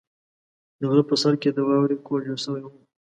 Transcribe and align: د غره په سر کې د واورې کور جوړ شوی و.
د 0.79 0.81
غره 0.89 1.03
په 1.09 1.15
سر 1.21 1.33
کې 1.41 1.49
د 1.53 1.59
واورې 1.67 1.97
کور 2.07 2.19
جوړ 2.27 2.37
شوی 2.45 2.61
و. 2.63 2.71